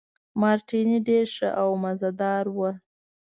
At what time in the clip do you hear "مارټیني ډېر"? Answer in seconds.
0.41-1.25